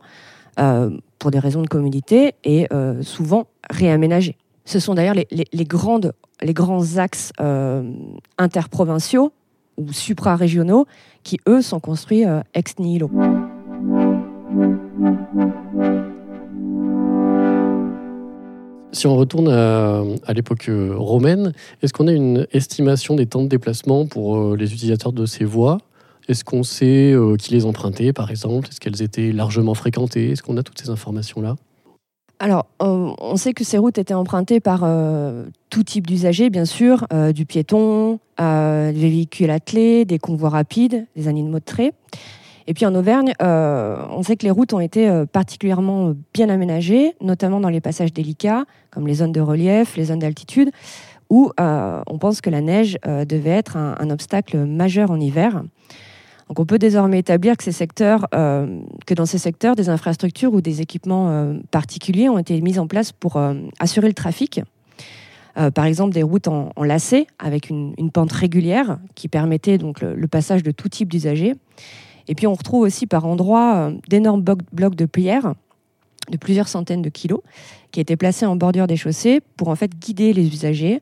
pour 1.20 1.32
des 1.32 1.40
raisons 1.40 1.62
de 1.62 1.68
commodité, 1.68 2.34
est 2.46 2.70
souvent 3.02 3.48
réaménagé. 3.70 4.38
Ce 4.66 4.80
sont 4.80 4.96
d'ailleurs 4.96 5.16
les, 5.16 5.66
grands 5.66 6.02
axes 6.98 7.32
interprovinciaux 8.38 9.32
ou 9.78 9.92
supra-régionaux 9.92 10.86
qui, 11.24 11.40
eux, 11.48 11.62
sont 11.62 11.80
construits 11.80 12.26
euh, 12.26 12.42
ex 12.54 12.78
nihilo. 12.80 13.10
Si 18.92 19.08
on 19.08 19.16
retourne 19.16 19.50
à, 19.50 20.34
l'époque 20.34 20.70
euh, 20.70 20.94
romaine, 20.96 21.52
est-ce 21.82 21.92
qu'on 21.92 22.08
a 22.08 22.14
une 22.14 22.48
estimation 22.54 23.16
des 23.16 23.26
temps 23.26 23.44
de 23.44 23.50
déplacement 23.50 24.06
pour 24.06 24.38
euh, 24.38 24.56
les 24.56 24.74
utilisateurs 24.74 25.12
de 25.12 25.26
ces 25.26 25.44
voies? 25.44 25.80
Est-ce 26.30 26.44
qu'on 26.44 26.64
sait 26.64 27.14
qui 27.38 27.54
les 27.54 27.66
empruntait, 27.66 28.12
par 28.12 28.32
exemple? 28.32 28.70
Est-ce 28.70 28.80
qu'elles 28.80 29.04
étaient 29.04 29.32
largement 29.32 29.76
fréquentées? 29.76 30.32
Est-ce 30.32 30.42
qu'on 30.42 30.58
a 30.58 30.64
toutes 30.64 30.80
ces 30.80 30.90
informations-là? 30.90 31.56
Alors, 32.46 32.68
euh, 32.84 33.12
on 33.20 33.38
sait 33.38 33.54
que 33.54 33.64
ces 33.64 33.80
routes 33.80 33.98
étaient 33.98 34.14
empruntées 34.14 34.60
par 34.60 34.82
euh, 34.84 35.46
tout 35.72 35.82
type 35.82 36.06
d'usagers, 36.06 36.52
bien 36.52 36.66
sûr, 36.66 37.08
euh, 37.12 37.32
du 37.32 37.48
piéton, 37.48 38.20
des 38.38 38.94
véhicules 38.94 39.50
attelés, 39.50 40.06
des 40.06 40.20
convois 40.20 40.50
rapides, 40.50 41.08
des 41.16 41.28
animaux 41.28 41.58
de 41.58 41.64
trait. 41.64 41.94
Et 42.68 42.76
puis 42.76 42.86
en 42.86 42.94
Auvergne, 42.94 43.34
on 43.40 44.22
sait 44.22 44.36
que 44.36 44.46
les 44.46 44.52
routes 44.52 44.74
ont 44.74 44.80
été 44.80 45.24
particulièrement 45.32 46.14
bien 46.36 46.50
aménagées, 46.50 47.16
notamment 47.20 47.60
dans 47.60 47.70
les 47.70 47.82
passages 47.82 48.14
délicats, 48.14 48.66
comme 48.92 49.08
les 49.08 49.16
zones 49.16 49.32
de 49.32 49.42
relief, 49.42 49.98
les 49.98 50.06
zones 50.06 50.20
d'altitude, 50.20 50.70
où 51.32 51.52
on 51.58 52.18
pense 52.20 52.42
que 52.42 52.52
la 52.52 52.62
neige 52.62 53.00
devait 53.06 53.52
être 53.52 53.78
un 53.78 54.10
obstacle 54.12 54.66
majeur 54.66 55.10
en 55.10 55.20
hiver. 55.20 55.64
Donc 56.48 56.60
on 56.60 56.66
peut 56.66 56.78
désormais 56.78 57.20
établir 57.20 57.58
que, 57.58 57.64
ces 57.64 57.72
secteurs, 57.72 58.28
euh, 58.36 58.80
que 59.08 59.14
dans 59.14 59.26
ces 59.26 59.40
secteurs, 59.40 59.76
des 59.76 59.90
infrastructures 59.90 60.54
ou 60.54 60.62
des 60.62 60.82
équipements 60.82 61.30
euh, 61.30 61.54
particuliers 61.72 62.30
ont 62.30 62.38
été 62.38 62.60
mis 62.62 62.78
en 62.78 62.88
place 62.88 63.12
pour 63.12 63.38
euh, 63.38 63.56
assurer 63.80 64.08
le 64.08 64.14
trafic. 64.14 64.62
par 65.74 65.86
exemple, 65.86 66.14
des 66.14 66.22
routes 66.22 66.48
en, 66.48 66.72
lacets 66.84 67.28
avec 67.40 67.70
une, 67.70 68.12
pente 68.12 68.32
régulière 68.32 69.00
qui 69.16 69.28
permettait 69.28 69.78
donc 69.78 70.02
le, 70.02 70.28
passage 70.28 70.64
de 70.64 70.72
tout 70.72 70.90
type 70.90 71.10
d'usagers. 71.10 71.56
Et 72.28 72.36
puis 72.36 72.46
on 72.46 72.54
retrouve 72.54 72.82
aussi 72.82 73.08
par 73.08 73.26
endroits 73.26 73.92
d'énormes 74.10 74.44
blocs 74.44 74.96
de 74.96 75.06
pierre 75.06 75.54
de 76.30 76.38
plusieurs 76.38 76.68
centaines 76.68 77.04
de 77.04 77.10
kilos 77.10 77.42
qui 77.92 78.00
étaient 78.02 78.18
placés 78.18 78.48
en 78.48 78.56
bordure 78.56 78.88
des 78.88 78.98
chaussées 78.98 79.42
pour 79.58 79.70
en 79.70 79.76
fait 79.76 79.92
guider 79.98 80.34
les 80.34 80.48
usagers, 80.48 81.00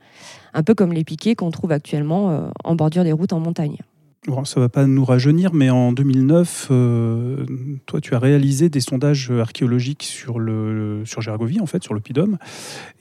un 0.53 0.63
peu 0.63 0.75
comme 0.75 0.93
les 0.93 1.05
piquets 1.05 1.33
qu'on 1.33 1.49
trouve 1.49 1.71
actuellement 1.71 2.51
en 2.63 2.75
bordure 2.75 3.05
des 3.05 3.13
routes 3.13 3.33
en 3.33 3.39
montagne. 3.39 3.77
Bon, 4.25 4.45
ça 4.45 4.61
va 4.61 4.69
pas 4.69 4.85
nous 4.85 5.03
rajeunir, 5.03 5.53
mais 5.53 5.69
en 5.69 5.91
2009, 5.91 6.69
euh, 6.71 7.45
toi, 7.85 7.99
tu 7.99 8.15
as 8.15 8.19
réalisé 8.19 8.69
des 8.69 8.79
sondages 8.79 9.29
archéologiques 9.31 10.03
sur, 10.03 10.39
le, 10.39 11.01
sur 11.03 11.21
Gergovie, 11.21 11.59
en 11.59 11.65
fait, 11.65 11.83
sur 11.83 11.93
l'Oppidum, 11.93 12.37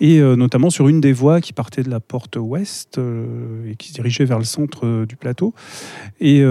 et 0.01 0.19
euh, 0.19 0.35
notamment 0.35 0.69
sur 0.69 0.89
une 0.89 1.01
des 1.01 1.13
voies 1.13 1.41
qui 1.41 1.53
partait 1.53 1.85
de 1.85 1.91
la 1.91 2.01
porte 2.01 2.35
ouest 2.35 2.99
euh, 2.99 3.71
et 3.71 3.77
qui 3.77 3.91
se 3.91 3.95
dirigeait 3.95 4.25
vers 4.25 4.41
le 4.41 4.45
centre 4.45 5.05
du 5.05 5.15
plateau. 5.15 5.55
Et 6.19 6.43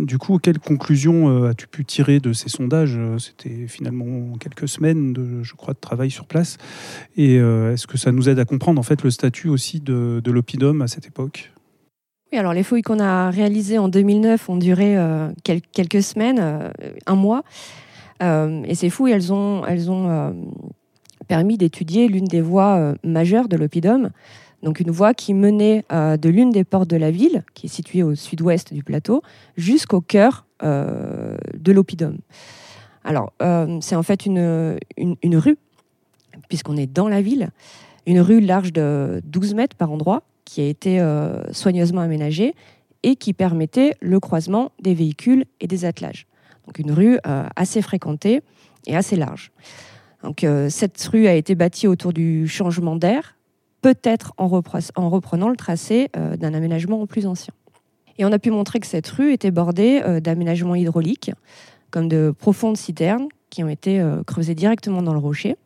du 0.00 0.18
coup, 0.18 0.38
quelles 0.38 0.58
conclusions 0.58 1.44
as-tu 1.44 1.68
pu 1.68 1.84
tirer 1.84 2.18
de 2.18 2.32
ces 2.32 2.48
sondages? 2.48 2.98
C'était 3.18 3.68
finalement 3.68 4.36
quelques 4.38 4.68
semaines, 4.68 5.40
je 5.42 5.54
crois, 5.54 5.74
de 5.74 5.80
travail 5.80 6.10
sur 6.10 6.26
place. 6.26 6.58
Et 7.16 7.36
est-ce 7.36 7.86
que 7.86 7.98
ça 7.98 8.10
nous 8.10 8.28
aide 8.28 8.38
à 8.38 8.44
comprendre, 8.44 8.80
en 8.80 8.84
fait, 8.84 9.02
le 9.02 9.10
statut 9.10 9.48
aussi 9.48 9.80
de, 9.80 10.20
de 10.22 10.82
à 10.82 10.86
cette 10.88 11.06
époque? 11.06 11.52
Alors 12.38 12.54
les 12.54 12.62
fouilles 12.62 12.82
qu'on 12.82 12.98
a 12.98 13.30
réalisées 13.30 13.78
en 13.78 13.88
2009 13.88 14.48
ont 14.48 14.56
duré 14.56 14.96
euh, 14.96 15.30
quelques 15.72 16.02
semaines, 16.02 16.38
euh, 16.40 16.70
un 17.06 17.14
mois. 17.14 17.42
Euh, 18.22 18.62
et 18.64 18.74
ces 18.74 18.90
fouilles, 18.90 19.12
elles 19.12 19.32
ont, 19.32 19.62
permis 21.28 21.56
d'étudier 21.56 22.08
l'une 22.08 22.24
des 22.24 22.40
voies 22.40 22.94
majeures 23.04 23.48
de 23.48 23.56
l'Oppidum, 23.56 24.10
donc 24.62 24.80
une 24.80 24.90
voie 24.90 25.14
qui 25.14 25.34
menait 25.34 25.84
de 25.90 26.28
l'une 26.28 26.50
des 26.50 26.64
portes 26.64 26.90
de 26.90 26.96
la 26.96 27.10
ville, 27.10 27.44
qui 27.54 27.66
est 27.66 27.70
située 27.70 28.02
au 28.02 28.14
sud-ouest 28.14 28.74
du 28.74 28.82
plateau, 28.82 29.22
jusqu'au 29.56 30.00
cœur 30.00 30.44
de 30.62 31.72
l'Oppidum. 31.72 32.18
Alors, 33.04 33.32
c'est 33.80 33.94
en 33.94 34.02
fait 34.02 34.26
une 34.26 34.78
rue, 35.36 35.56
puisqu'on 36.48 36.76
est 36.76 36.92
dans 36.92 37.08
la 37.08 37.22
ville, 37.22 37.50
une 38.06 38.20
rue 38.20 38.40
large 38.40 38.72
de 38.72 39.22
12 39.24 39.54
mètres 39.54 39.76
par 39.76 39.90
endroit, 39.90 40.22
qui 40.44 40.60
a 40.60 40.66
été 40.66 41.00
euh, 41.00 41.52
soigneusement 41.52 42.00
aménagée 42.00 42.54
et 43.02 43.16
qui 43.16 43.32
permettait 43.32 43.94
le 44.00 44.20
croisement 44.20 44.72
des 44.80 44.94
véhicules 44.94 45.44
et 45.60 45.66
des 45.66 45.84
attelages. 45.84 46.26
Donc 46.66 46.78
une 46.78 46.92
rue 46.92 47.18
euh, 47.26 47.44
assez 47.56 47.82
fréquentée 47.82 48.42
et 48.86 48.96
assez 48.96 49.16
large. 49.16 49.52
Donc, 50.22 50.44
euh, 50.44 50.68
cette 50.70 51.02
rue 51.02 51.26
a 51.26 51.34
été 51.34 51.56
bâtie 51.56 51.88
autour 51.88 52.12
du 52.12 52.46
changement 52.46 52.94
d'air, 52.94 53.36
peut-être 53.80 54.32
en, 54.36 54.44
en, 54.94 55.10
reprenant 55.10 55.48
le 55.48 55.56
tracé 55.56 56.10
d'un 56.14 56.54
aménagement 56.54 57.04
plus 57.08 57.26
ancien. 57.26 57.52
Et 58.18 58.24
on 58.24 58.30
a 58.30 58.38
pu 58.38 58.52
montrer 58.52 58.78
que 58.78 58.86
cette 58.86 59.08
rue 59.08 59.32
était 59.32 59.50
bordée 59.50 60.00
d'aménagements 60.20 60.76
hydrauliques, 60.76 61.32
comme 61.90 62.06
de 62.06 62.32
profondes 62.38 62.76
citernes 62.76 63.26
qui 63.50 63.64
ont 63.64 63.68
été 63.68 64.00
creusées 64.24 64.54
directement 64.54 65.02
dans 65.02 65.12
le 65.12 65.18
rocher 65.18 65.56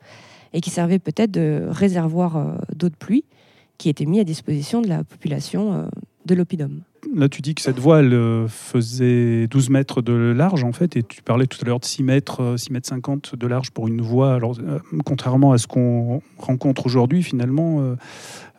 et 0.55 0.63
qui 0.63 0.71
servaient 0.71 0.99
peut-être 0.99 1.31
de 1.31 1.67
réservoir 1.69 2.57
d'eau 2.75 2.89
de 2.89 2.97
pluie 2.97 3.27
qui 3.79 3.89
était 3.89 4.07
mis 4.07 4.21
à 4.21 4.25
disposition 4.25 4.83
de 4.83 4.89
la 4.89 5.05
population 5.05 5.75
euh, 5.75 5.87
de 6.25 6.35
l'Oppidum. 6.35 6.83
Là, 7.15 7.29
tu 7.29 7.41
dis 7.41 7.55
que 7.55 7.63
cette 7.63 7.79
voie, 7.79 8.01
elle 8.01 8.13
euh, 8.13 8.49
faisait 8.49 9.47
12 9.47 9.71
mètres 9.71 10.03
de 10.03 10.13
large, 10.37 10.65
en 10.65 10.73
fait, 10.73 10.97
et 10.97 11.03
tu 11.03 11.23
parlais 11.23 11.47
tout 11.47 11.59
à 11.63 11.67
l'heure 11.67 11.81
de 11.81 11.85
6 11.85 12.03
mètres, 12.03 12.57
6 12.57 12.71
euh, 12.71 12.73
mètres 12.73 12.89
50 12.89 13.37
de 13.37 13.47
large 13.47 13.71
pour 13.71 13.87
une 13.87 14.01
voie. 14.01 14.35
Alors, 14.35 14.57
contrairement 15.05 15.53
à 15.53 15.59
ce 15.59 15.67
qu'on 15.67 16.21
rencontre 16.39 16.87
aujourd'hui, 16.87 17.23
finalement, 17.23 17.97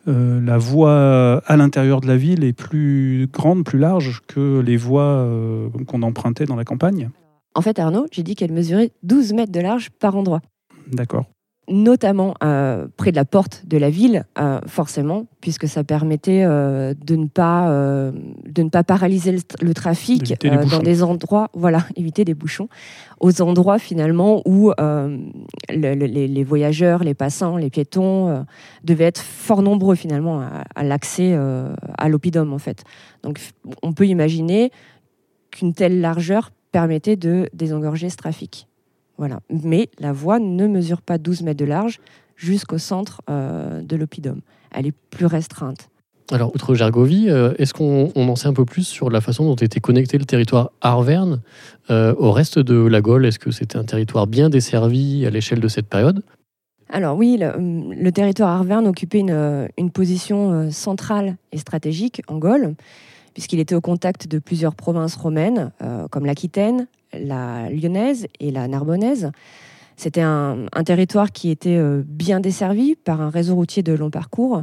la 0.06 0.56
voie 0.56 1.42
à 1.44 1.56
l'intérieur 1.58 2.00
de 2.00 2.06
la 2.06 2.16
ville 2.16 2.42
est 2.42 2.54
plus 2.54 3.28
grande, 3.30 3.64
plus 3.64 3.78
large 3.78 4.22
que 4.26 4.60
les 4.60 4.78
voies 4.78 5.28
qu'on 5.86 6.02
empruntait 6.02 6.46
dans 6.46 6.56
la 6.56 6.64
campagne. 6.64 7.10
En 7.54 7.60
fait, 7.60 7.78
Arnaud, 7.78 8.06
j'ai 8.10 8.22
dit 8.22 8.34
qu'elle 8.34 8.52
mesurait 8.52 8.92
12 9.02 9.34
mètres 9.34 9.52
de 9.52 9.60
large 9.60 9.90
par 9.90 10.16
endroit. 10.16 10.40
D'accord 10.90 11.26
notamment 11.68 12.34
euh, 12.42 12.86
près 12.96 13.10
de 13.10 13.16
la 13.16 13.24
porte 13.24 13.62
de 13.66 13.76
la 13.76 13.90
ville, 13.90 14.24
euh, 14.38 14.60
forcément, 14.66 15.26
puisque 15.40 15.68
ça 15.68 15.84
permettait 15.84 16.44
euh, 16.44 16.94
de, 17.04 17.16
ne 17.16 17.26
pas, 17.26 17.68
de 17.70 18.62
ne 18.62 18.68
pas 18.68 18.84
paralyser 18.84 19.36
le, 19.60 19.74
trafic 19.74 20.34
dans 20.42 20.80
des 20.80 21.02
endroits, 21.02 21.50
voilà, 21.54 21.84
éviter 21.96 22.24
des 22.24 22.34
bouchons, 22.34 22.68
aux 23.20 23.42
endroits 23.42 23.78
finalement 23.78 24.42
où 24.46 24.72
les, 25.70 26.44
voyageurs, 26.44 27.04
les 27.04 27.14
passants, 27.14 27.56
les 27.56 27.70
piétons 27.70 28.44
devaient 28.84 29.04
être 29.04 29.20
fort 29.20 29.62
nombreux 29.62 29.94
finalement 29.94 30.40
à, 30.40 30.64
à 30.74 30.82
l'accès 30.82 31.38
à 31.98 32.08
l'oppidum 32.08 32.52
en 32.52 32.58
fait. 32.58 32.84
Donc 33.22 33.40
on 33.82 33.92
peut 33.92 34.06
imaginer 34.06 34.70
qu'une 35.50 35.74
telle 35.74 36.00
largeur 36.00 36.50
permettait 36.72 37.16
de 37.16 37.48
désengorger 37.52 38.10
ce 38.10 38.16
trafic. 38.16 38.68
Voilà. 39.18 39.40
Mais 39.50 39.90
la 39.98 40.12
voie 40.12 40.38
ne 40.38 40.66
mesure 40.66 41.02
pas 41.02 41.18
12 41.18 41.42
mètres 41.42 41.58
de 41.58 41.64
large 41.64 42.00
jusqu'au 42.36 42.78
centre 42.78 43.20
euh, 43.28 43.82
de 43.82 43.96
l'oppidum. 43.96 44.40
Elle 44.70 44.86
est 44.86 44.94
plus 45.10 45.26
restreinte. 45.26 45.90
Alors, 46.30 46.54
outre 46.54 46.74
Gergovie, 46.74 47.30
euh, 47.30 47.54
est-ce 47.58 47.72
qu'on 47.72 48.12
en 48.14 48.36
sait 48.36 48.48
un 48.48 48.52
peu 48.52 48.66
plus 48.66 48.86
sur 48.86 49.10
la 49.10 49.20
façon 49.20 49.44
dont 49.44 49.54
était 49.56 49.80
connecté 49.80 50.18
le 50.18 50.26
territoire 50.26 50.70
Arverne 50.82 51.40
euh, 51.90 52.14
au 52.18 52.32
reste 52.32 52.58
de 52.58 52.86
la 52.86 53.00
Gaule? 53.00 53.26
Est-ce 53.26 53.38
que 53.38 53.50
c'était 53.50 53.78
un 53.78 53.84
territoire 53.84 54.26
bien 54.26 54.50
desservi 54.50 55.26
à 55.26 55.30
l'échelle 55.30 55.60
de 55.60 55.68
cette 55.68 55.88
période? 55.88 56.22
Alors 56.90 57.16
oui, 57.16 57.38
le, 57.38 58.10
territoire 58.12 58.50
Arverne 58.50 58.86
occupait 58.86 59.18
une, 59.18 59.68
une, 59.76 59.90
position 59.90 60.70
centrale 60.70 61.36
et 61.52 61.58
stratégique 61.58 62.22
en 62.28 62.38
Gaule, 62.38 62.76
puisqu'il 63.38 63.60
était 63.60 63.76
au 63.76 63.80
contact 63.80 64.26
de 64.26 64.40
plusieurs 64.40 64.74
provinces 64.74 65.14
romaines, 65.14 65.70
comme 66.10 66.26
l'Aquitaine, 66.26 66.88
la 67.12 67.70
lyonnaise 67.70 68.26
et 68.40 68.50
la 68.50 68.66
narbonnaise. 68.66 69.30
C'était 69.98 70.22
un, 70.22 70.66
territoire 70.84 71.32
qui 71.32 71.50
était 71.50 71.76
euh, 71.76 72.04
bien 72.06 72.38
desservi 72.38 72.94
par 72.94 73.20
un 73.20 73.30
réseau 73.30 73.56
routier 73.56 73.82
de 73.82 73.92
long 73.92 74.10
parcours 74.10 74.62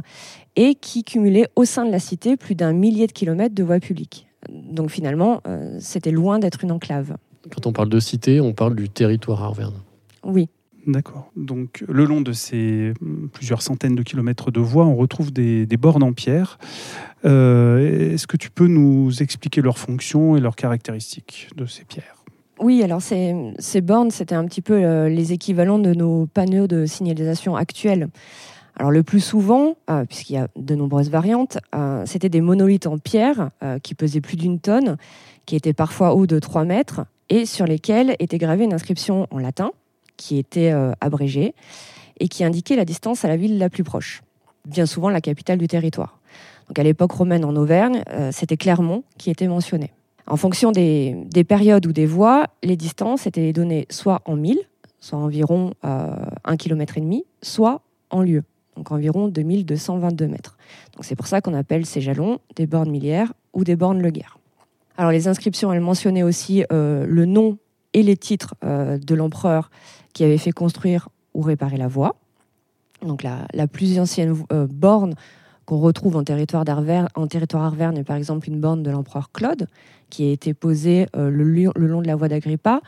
et 0.56 0.74
qui 0.74 1.04
cumulait 1.04 1.46
au 1.56 1.66
sein 1.66 1.84
de 1.84 1.90
la 1.90 1.98
cité 1.98 2.38
plus 2.38 2.54
d'un 2.54 2.72
millier 2.72 3.06
de 3.06 3.12
kilomètres 3.12 3.54
de 3.54 3.62
voies 3.62 3.78
publiques. 3.78 4.26
Donc 4.50 4.90
finalement, 4.90 5.42
euh, 5.46 5.76
c'était 5.78 6.10
loin 6.10 6.38
d'être 6.38 6.64
une 6.64 6.72
enclave. 6.72 7.16
Quand 7.50 7.66
on 7.66 7.72
parle 7.74 7.90
de 7.90 8.00
cité, 8.00 8.40
on 8.40 8.54
parle 8.54 8.74
du 8.76 8.88
territoire 8.88 9.42
arverne. 9.42 9.74
Oui. 10.24 10.48
D'accord. 10.86 11.30
Donc, 11.36 11.84
le 11.88 12.04
long 12.04 12.20
de 12.20 12.32
ces 12.32 12.92
mm, 13.00 13.28
plusieurs 13.28 13.62
centaines 13.62 13.96
de 13.96 14.02
kilomètres 14.02 14.50
de 14.50 14.60
voies, 14.60 14.86
on 14.86 14.96
retrouve 14.96 15.32
des, 15.32 15.66
bornes 15.76 16.02
en 16.02 16.12
pierre. 16.12 16.58
Euh, 17.24 18.12
est-ce 18.12 18.26
que 18.26 18.36
tu 18.36 18.50
peux 18.50 18.68
nous 18.68 19.22
expliquer 19.22 19.62
leurs 19.62 19.78
fonctions 19.78 20.36
et 20.36 20.40
leurs 20.40 20.56
caractéristiques 20.56 21.48
de 21.56 21.66
ces 21.66 21.84
pierres? 21.84 22.16
Oui, 22.58 22.82
alors 22.82 23.02
ces, 23.02 23.80
bornes, 23.82 24.10
c'était 24.10 24.34
un 24.34 24.46
petit 24.46 24.62
peu 24.62 24.82
euh, 24.82 25.08
les 25.08 25.32
équivalents 25.32 25.78
de 25.78 25.92
nos 25.92 26.26
panneaux 26.26 26.66
de 26.66 26.86
signalisation 26.86 27.54
actuels. 27.54 28.08
Alors 28.78 28.90
le 28.90 29.02
plus 29.02 29.20
souvent, 29.20 29.76
euh, 29.90 30.04
puisqu'il 30.04 30.34
y 30.34 30.38
a 30.38 30.48
de 30.56 30.74
nombreuses 30.74 31.10
variantes, 31.10 31.58
euh, 31.74 32.02
c'était 32.06 32.28
des 32.28 32.40
monolithes 32.40 32.86
en 32.86 32.98
pierre 32.98 33.50
qui 33.82 33.94
pesaient 33.94 34.20
plus 34.20 34.36
d'une 34.36 34.58
tonne, 34.58 34.96
qui 35.44 35.56
étaient 35.56 35.74
parfois 35.74 36.14
hauts 36.14 36.26
de 36.26 36.38
3 36.38 36.64
mètres, 36.64 37.02
et 37.28 37.44
sur 37.44 37.66
lesquels 37.66 38.16
était 38.18 38.38
gravée 38.38 38.64
une 38.64 38.74
inscription 38.74 39.26
en 39.30 39.38
latin, 39.38 39.70
qui 40.16 40.38
était 40.38 40.72
abrégée, 41.00 41.54
et 42.18 42.28
qui 42.28 42.44
indiquait 42.44 42.76
la 42.76 42.84
distance 42.84 43.24
à 43.24 43.28
la 43.28 43.36
ville 43.36 43.58
la 43.58 43.68
plus 43.68 43.84
proche, 43.84 44.22
bien 44.66 44.86
souvent 44.86 45.10
la 45.10 45.20
capitale 45.20 45.58
du 45.58 45.68
territoire. 45.68 46.18
Donc 46.68 46.78
à 46.78 46.82
l'époque 46.82 47.12
romaine 47.12 47.44
en 47.44 47.54
Auvergne, 47.56 48.02
c'était 48.32 48.56
Clermont 48.56 49.04
qui 49.18 49.30
était 49.30 49.48
mentionné. 49.48 49.92
En 50.26 50.36
fonction 50.36 50.72
des, 50.72 51.44
périodes 51.46 51.86
ou 51.86 51.92
des 51.92 52.06
voies, 52.06 52.46
les 52.62 52.76
distances 52.76 53.26
étaient 53.26 53.52
données 53.52 53.86
soit 53.90 54.22
en 54.24 54.34
milles, 54.34 54.62
soit 54.98 55.18
environ 55.18 55.72
euh, 55.84 56.16
1,5 56.44 56.56
km, 56.56 56.94
soit 57.42 57.82
en 58.10 58.22
lieues, 58.22 58.42
donc 58.76 58.90
environ 58.90 59.28
2222 59.28 60.26
mètres. 60.26 60.56
Donc 60.94 61.04
c'est 61.04 61.14
pour 61.14 61.28
ça 61.28 61.40
qu'on 61.40 61.54
appelle 61.54 61.86
ces 61.86 62.00
jalons 62.00 62.40
des 62.56 62.66
bornes 62.66 62.90
millières 62.90 63.32
ou 63.52 63.62
des 63.62 63.76
bornes 63.76 64.02
le 64.02 64.10
guerre. 64.10 64.38
Alors 64.96 65.12
les 65.12 65.28
inscriptions, 65.28 65.72
elles 65.72 65.80
mentionnaient 65.80 66.24
aussi 66.24 66.64
euh, 66.72 67.06
le 67.06 67.24
nom 67.24 67.58
et 67.92 68.02
les 68.02 68.16
titres 68.16 68.54
euh, 68.64 68.98
de 68.98 69.14
l'empereur 69.14 69.70
qui 70.16 70.24
avait 70.24 70.38
fait 70.38 70.50
construire 70.50 71.10
ou 71.34 71.42
réparer 71.42 71.76
la 71.76 71.88
voie. 71.88 72.16
Donc 73.02 73.22
la, 73.22 73.66
plus 73.68 74.00
ancienne 74.00 74.34
euh, 74.50 74.66
borne 74.66 75.12
qu'on 75.66 75.78
retrouve 75.78 76.16
en 76.16 76.24
territoire 76.24 76.64
en 77.16 77.26
territoire 77.26 77.64
Arverne, 77.64 78.02
par 78.02 78.16
exemple 78.16 78.48
une 78.48 78.58
borne 78.58 78.82
de 78.82 78.90
l'empereur 78.90 79.30
Claude, 79.30 79.68
qui 80.08 80.26
a 80.26 80.32
été 80.32 80.54
posée 80.54 81.06
euh, 81.14 81.28
le, 81.28 81.44
long 81.86 82.00
de 82.00 82.06
la 82.06 82.16
voie 82.16 82.28
d'Agrippa 82.28 82.80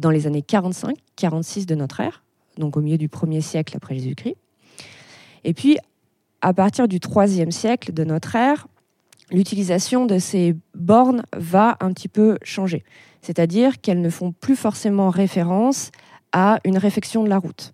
dans 0.00 0.10
les 0.10 0.26
années 0.26 0.42
45-46 0.42 1.66
de 1.66 1.76
notre 1.76 2.00
ère, 2.00 2.24
donc 2.58 2.76
au 2.76 2.80
milieu 2.80 2.98
du 2.98 3.06
1er 3.06 3.42
siècle 3.42 3.76
après 3.76 3.94
Jésus-Christ. 3.94 4.36
Et 5.44 5.54
puis, 5.54 5.78
à 6.40 6.52
partir 6.52 6.88
du 6.88 6.98
3e 6.98 7.52
siècle 7.52 7.92
de 7.92 8.02
notre 8.02 8.34
ère, 8.34 8.66
l'utilisation 9.30 10.04
de 10.04 10.18
ces 10.18 10.56
bornes 10.74 11.22
va 11.36 11.76
un 11.78 11.92
petit 11.92 12.08
peu 12.08 12.38
changer. 12.42 12.82
C'est-à-dire 13.22 13.80
qu'elles 13.80 14.00
ne 14.00 14.10
font 14.10 14.32
plus 14.32 14.56
forcément 14.56 15.10
référence 15.10 15.92
à 16.32 16.58
une 16.64 16.78
réfection 16.78 17.24
de 17.24 17.28
la 17.28 17.38
route. 17.38 17.72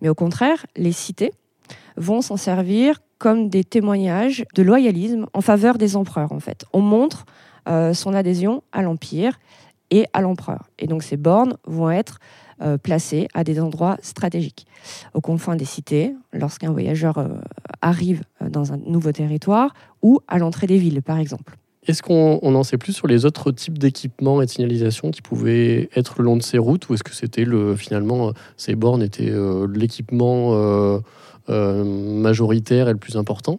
Mais 0.00 0.08
au 0.08 0.14
contraire, 0.14 0.66
les 0.76 0.92
cités 0.92 1.32
vont 1.96 2.20
s'en 2.20 2.36
servir 2.36 3.00
comme 3.18 3.48
des 3.48 3.62
témoignages 3.62 4.44
de 4.54 4.62
loyalisme 4.62 5.26
en 5.32 5.40
faveur 5.40 5.78
des 5.78 5.96
empereurs, 5.96 6.32
en 6.32 6.40
fait. 6.40 6.64
On 6.72 6.80
montre 6.80 7.24
euh, 7.68 7.94
son 7.94 8.14
adhésion 8.14 8.64
à 8.72 8.82
l'Empire 8.82 9.38
et 9.90 10.06
à 10.12 10.20
l'empereur. 10.20 10.68
Et 10.80 10.88
donc 10.88 11.04
ces 11.04 11.16
bornes 11.16 11.56
vont 11.64 11.90
être 11.90 12.18
euh, 12.60 12.78
placées 12.78 13.28
à 13.34 13.44
des 13.44 13.60
endroits 13.60 13.96
stratégiques, 14.02 14.66
aux 15.14 15.20
confins 15.20 15.54
des 15.54 15.64
cités, 15.64 16.14
lorsqu'un 16.32 16.72
voyageur 16.72 17.18
euh, 17.18 17.28
arrive 17.80 18.24
dans 18.40 18.72
un 18.72 18.78
nouveau 18.78 19.12
territoire, 19.12 19.74
ou 20.02 20.18
à 20.26 20.38
l'entrée 20.38 20.66
des 20.66 20.78
villes, 20.78 21.02
par 21.02 21.18
exemple. 21.18 21.56
Est-ce 21.86 22.02
qu'on 22.02 22.54
en 22.54 22.62
sait 22.62 22.78
plus 22.78 22.92
sur 22.92 23.08
les 23.08 23.24
autres 23.24 23.50
types 23.50 23.78
d'équipements 23.78 24.40
et 24.40 24.46
de 24.46 24.50
signalisation 24.50 25.10
qui 25.10 25.20
pouvaient 25.20 25.88
être 25.96 26.14
le 26.18 26.24
long 26.24 26.36
de 26.36 26.42
ces 26.42 26.58
routes, 26.58 26.88
ou 26.88 26.94
est-ce 26.94 27.02
que 27.02 27.14
c'était 27.14 27.44
le 27.44 27.74
finalement 27.74 28.32
ces 28.56 28.76
bornes 28.76 29.02
étaient 29.02 29.32
l'équipement 29.74 31.00
majoritaire 31.48 32.88
et 32.88 32.92
le 32.92 32.98
plus 32.98 33.16
important? 33.16 33.58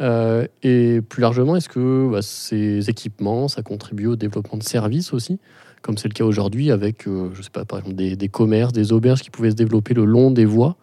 Euh, 0.00 0.46
et 0.62 1.00
plus 1.02 1.20
largement, 1.20 1.56
est-ce 1.56 1.68
que 1.68 2.08
bah, 2.10 2.22
ces 2.22 2.88
équipements, 2.88 3.48
ça 3.48 3.62
contribue 3.62 4.06
au 4.06 4.16
développement 4.16 4.58
de 4.58 4.62
services 4.62 5.12
aussi 5.12 5.38
comme 5.82 5.96
c'est 5.96 6.08
le 6.08 6.12
cas 6.12 6.24
aujourd'hui 6.24 6.70
avec, 6.70 7.08
euh, 7.08 7.30
je 7.32 7.40
sais 7.40 7.48
pas, 7.48 7.64
par 7.64 7.78
exemple 7.78 7.96
des, 7.96 8.28
commerces, 8.28 8.74
des 8.74 8.92
auberges 8.92 9.22
qui 9.22 9.30
pouvaient 9.30 9.52
se 9.52 9.56
développer 9.56 9.94
le 9.94 10.04
long 10.04 10.30
des 10.30 10.44
voies 10.44 10.76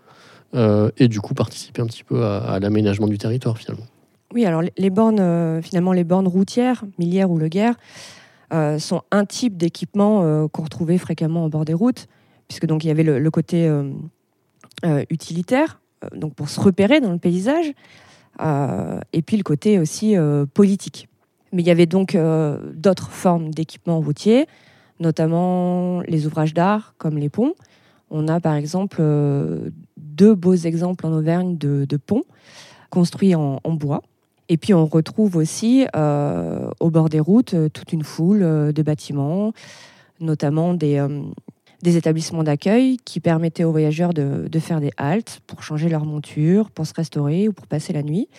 euh, 0.55 0.89
et 0.97 1.07
du 1.07 1.21
coup 1.21 1.35
participer 1.35 1.83
un 1.83 1.85
petit 1.85 2.03
peu 2.03 2.23
à, 2.23 2.57
l'aménagement 2.59 3.07
du 3.07 3.19
territoire 3.19 3.59
finalement? 3.59 3.85
Oui, 4.33 4.45
alors 4.45 4.61
les 4.77 4.89
bornes, 4.89 5.61
finalement, 5.61 5.93
les 5.93 6.03
bornes 6.03 6.27
routières, 6.27 6.83
millières 6.97 7.31
ou 7.31 7.37
le 7.37 7.47
guerre, 7.47 7.75
sont 8.51 9.01
un 9.11 9.25
type 9.25 9.55
d'équipement 9.55 10.47
qu'on 10.49 10.63
retrouvait 10.63 10.97
fréquemment 10.97 11.45
au 11.45 11.49
bord 11.49 11.63
des 11.63 11.73
routes, 11.73 12.07
puisque 12.49 12.65
donc 12.65 12.83
il 12.83 12.87
y 12.87 12.91
avait 12.91 13.03
le, 13.03 13.31
côté 13.31 13.71
utilitaire, 15.09 15.79
donc 16.13 16.33
pour 16.33 16.49
se 16.49 16.59
repérer 16.59 16.99
dans 16.99 17.13
le 17.13 17.19
paysage, 17.19 17.73
euh, 18.41 18.99
et 19.13 19.21
puis 19.21 19.37
le 19.37 19.43
côté 19.43 19.79
aussi 19.79 20.15
euh, 20.15 20.45
politique. 20.45 21.09
Mais 21.53 21.61
il 21.61 21.67
y 21.67 21.71
avait 21.71 21.85
donc 21.85 22.13
euh, 22.13 22.59
d'autres 22.73 23.09
formes 23.09 23.51
d'équipements 23.51 23.99
routiers, 23.99 24.47
notamment 24.99 26.01
les 26.01 26.27
ouvrages 26.27 26.53
d'art 26.53 26.93
comme 26.97 27.17
les 27.17 27.29
ponts. 27.29 27.53
On 28.09 28.27
a 28.27 28.39
par 28.39 28.55
exemple 28.55 29.01
deux 29.97 30.33
beaux 30.33 30.55
exemples 30.55 31.05
en 31.05 31.11
Auvergne 31.11 31.57
de, 31.57 31.97
ponts 31.97 32.23
construits 32.89 33.35
en, 33.35 33.59
bois. 33.65 34.01
Et 34.49 34.57
puis 34.57 34.73
on 34.73 34.85
retrouve 34.85 35.35
aussi 35.35 35.85
au 35.93 36.89
bord 36.89 37.09
des 37.09 37.19
routes 37.19 37.55
toute 37.73 37.93
une 37.93 38.03
foule 38.03 38.39
de 38.73 38.81
bâtiments, 38.81 39.53
notamment 40.19 40.73
des, 40.73 40.99
établissements 41.83 42.43
d'accueil 42.43 42.97
qui 43.03 43.19
permettaient 43.19 43.63
aux 43.63 43.71
voyageurs 43.71 44.13
de, 44.13 44.59
faire 44.59 44.79
des 44.79 44.91
haltes 44.97 45.41
pour 45.47 45.63
changer 45.63 45.89
leur 45.89 46.05
monture, 46.05 46.71
pour 46.71 46.87
se 46.87 46.93
restaurer 46.93 47.47
ou 47.47 47.53
pour 47.53 47.67
passer 47.67 47.93
la 47.93 48.03
nuit. 48.03 48.29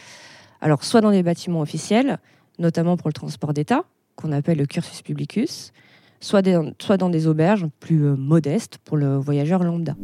Alors, 0.60 0.82
soit 0.82 1.00
dans 1.00 1.12
des 1.12 1.22
bâtiments 1.22 1.60
officiels, 1.60 2.18
notamment 2.58 2.96
pour 2.96 3.08
le 3.08 3.12
transport 3.12 3.52
d'État, 3.52 3.84
qu'on 4.16 4.32
appelle 4.32 4.58
le 4.58 4.66
cursus 4.66 5.02
publicus, 5.02 5.72
soit, 6.20 6.42
dans 6.42 7.08
des 7.08 7.26
auberges 7.26 7.66
plus 7.80 8.04
euh, 8.04 8.16
modestes 8.16 8.78
pour 8.84 8.96
le 8.96 9.16
voyageur 9.16 9.62
lambda. 9.62 9.94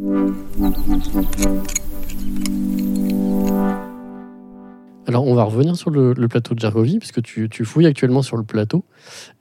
Alors, 5.06 5.26
on 5.26 5.34
va 5.34 5.42
revenir 5.44 5.76
sur 5.76 5.90
le, 5.90 6.14
plateau 6.28 6.54
de 6.54 6.60
Jargovie, 6.60 6.98
puisque 6.98 7.22
tu, 7.22 7.48
fouilles 7.64 7.86
actuellement 7.86 8.22
sur 8.22 8.36
le 8.36 8.42
plateau. 8.42 8.84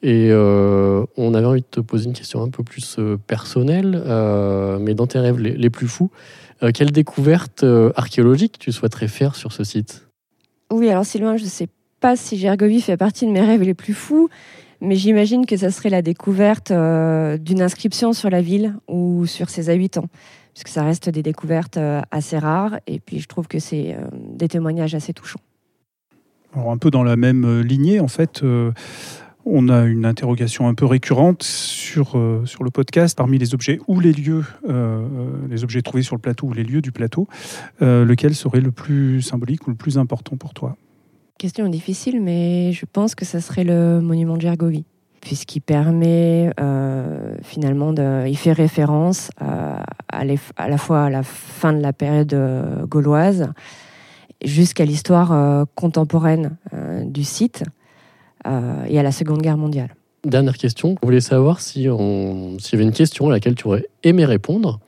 Et 0.02 0.28
euh, 0.30 1.06
on 1.16 1.34
avait 1.34 1.46
envie 1.46 1.62
de 1.62 1.68
te 1.70 1.80
poser 1.80 2.06
une 2.06 2.14
question 2.14 2.42
un 2.42 2.50
peu 2.50 2.64
plus 2.64 2.98
euh, 3.00 3.18
personnelle, 3.28 4.02
euh, 4.06 4.78
mais 4.80 4.94
dans 4.94 5.08
tes 5.08 5.20
rêves 5.20 5.40
les, 5.40 5.70
plus 5.70 5.88
fous. 5.88 6.12
quelle 6.74 6.92
découverte 6.92 7.66
archéologique 7.96 8.60
tu 8.60 8.72
souhaiterais 8.72 9.08
faire 9.08 9.36
sur 9.36 9.54
ce 9.54 9.64
site? 9.64 10.08
Oui, 10.72 10.90
alors 10.90 11.06
Sylvain, 11.06 11.38
je 11.38 11.44
ne 11.44 11.50
sais 11.50 11.68
pas 12.00 12.16
si 12.16 12.38
Jargovie 12.38 12.82
fait 12.82 12.98
partie 12.98 13.26
de 13.26 13.32
mes 13.32 13.42
rêves 13.42 13.64
les 13.64 13.74
plus 13.74 13.94
fous, 13.94 14.30
mais 14.82 14.96
j'imagine 14.96 15.46
que 15.46 15.56
ça 15.56 15.72
serait 15.72 15.90
la 15.90 16.02
découverte 16.02 16.72
d'une 16.72 17.62
inscription 17.62 18.12
sur 18.12 18.30
la 18.30 18.42
ville 18.42 18.76
ou 18.90 19.26
sur 19.26 19.50
ses 19.50 19.70
habitants 19.70 20.08
puisque 20.54 20.68
ça 20.68 20.84
reste 20.84 21.10
des 21.10 21.24
découvertes 21.24 21.80
assez 22.12 22.38
rares, 22.38 22.78
et 22.86 23.00
puis 23.00 23.20
je 23.20 23.28
trouve 23.28 23.48
que 23.48 23.58
c'est 23.58 23.98
des 24.14 24.48
témoignages 24.48 24.94
assez 24.94 25.12
touchants. 25.12 25.40
Alors 26.56 26.72
un 26.72 26.78
peu 26.78 26.92
dans 26.92 27.04
la 27.04 27.16
même 27.16 27.46
euh, 27.46 27.64
lignée, 27.64 28.00
en 28.00 28.08
fait, 28.08 28.44
euh, 28.44 28.72
on 29.46 29.70
a 29.70 29.86
une 29.86 30.06
interrogation 30.06 30.68
un 30.68 30.76
peu 30.76 30.86
récurrente 30.86 31.42
sur, 31.42 32.18
euh, 32.18 32.46
sur 32.46 32.64
le 32.64 32.70
podcast 32.70 33.18
parmi 33.18 33.40
les 33.40 33.54
objets 33.54 33.80
ou 33.88 34.00
les 34.00 34.14
lieux, 34.14 34.46
les 35.50 35.64
objets 35.64 35.82
trouvés 35.82 36.04
sur 36.04 36.16
le 36.16 36.22
plateau 36.22 36.48
ou 36.48 36.54
les 36.54 36.64
lieux 36.64 36.82
du 36.82 36.92
plateau, 36.94 37.28
lequel 37.82 38.36
serait 38.36 38.62
le 38.62 38.72
plus 38.72 39.22
symbolique 39.22 39.68
ou 39.68 39.72
le 39.72 39.76
plus 39.76 39.98
important 39.98 40.38
pour 40.38 40.54
toi? 40.54 40.78
Question 41.38 41.68
difficile, 41.68 42.22
mais 42.22 42.72
je 42.72 42.86
pense 42.86 43.16
que 43.16 43.26
ça 43.26 43.42
serait 43.42 43.66
le 43.66 44.00
monument 44.00 44.38
de 44.38 44.42
Gergovie, 44.44 44.86
puisqu'il 45.20 45.60
permet 45.60 46.52
finalement, 47.42 47.92
de, 47.92 48.26
il 48.28 48.38
fait 48.38 48.54
référence 48.54 49.30
à, 49.42 49.84
à, 50.08 50.24
la 50.24 50.78
fois 50.78 51.04
à 51.04 51.10
la 51.10 51.24
fin 51.24 51.74
de 51.74 51.82
la 51.82 51.92
période 51.92 52.34
gauloise 52.88 53.52
jusqu'à 54.44 54.86
l'histoire 54.86 55.32
euh, 55.32 55.66
contemporaine 55.76 56.58
euh, 56.74 57.04
du 57.06 57.24
site 57.24 57.64
euh, 58.46 58.86
et 58.88 59.00
à 59.00 59.04
la 59.04 59.12
Seconde 59.12 59.42
Guerre 59.42 59.58
mondiale. 59.58 59.96
Dernière 60.26 60.58
question, 60.58 60.96
on 61.02 61.06
voulait 61.06 61.22
savoir 61.22 61.60
si 61.60 61.90
on, 61.90 62.58
s'il 62.60 62.74
y 62.74 62.76
avait 62.76 62.88
une 62.88 62.96
question 62.96 63.30
à 63.30 63.32
laquelle 63.32 63.56
tu 63.56 63.68
aurais 63.68 63.86
aimé 64.04 64.26
répondre, 64.26 64.80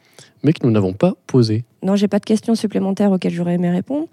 mais 0.43 0.53
que 0.53 0.65
nous 0.65 0.71
n'avons 0.71 0.93
pas 0.93 1.13
posée. 1.27 1.65
Non, 1.83 1.95
j'ai 1.95 2.07
pas 2.07 2.19
de 2.19 2.25
questions 2.25 2.55
supplémentaires 2.55 3.11
auxquelles 3.11 3.33
j'aurais 3.33 3.55
aimé 3.55 3.69
répondre. 3.69 4.07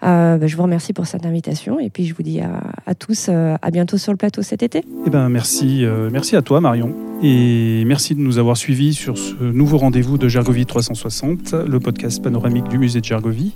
Bah, 0.00 0.44
je 0.44 0.56
vous 0.56 0.64
remercie 0.64 0.92
pour 0.92 1.06
cette 1.06 1.24
invitation 1.26 1.78
et 1.78 1.88
puis 1.88 2.06
je 2.06 2.14
vous 2.14 2.24
dis 2.24 2.40
à, 2.40 2.94
tous 2.96 3.28
à 3.28 3.70
bientôt 3.70 3.98
sur 3.98 4.10
le 4.10 4.16
plateau 4.16 4.42
cet 4.42 4.64
été. 4.64 4.82
Eh 5.06 5.10
ben, 5.10 5.28
merci, 5.28 5.84
merci 6.10 6.34
à 6.34 6.42
toi 6.42 6.60
Marion 6.60 6.92
et 7.22 7.84
merci 7.86 8.16
de 8.16 8.20
nous 8.20 8.38
avoir 8.38 8.56
suivis 8.56 8.94
sur 8.94 9.16
ce 9.16 9.36
nouveau 9.36 9.78
rendez-vous 9.78 10.18
de 10.18 10.26
Gergovie 10.26 10.66
360, 10.66 11.52
le 11.52 11.78
podcast 11.78 12.20
panoramique 12.20 12.66
du 12.66 12.78
musée 12.78 12.98
de 12.98 13.04
Gergovie. 13.04 13.54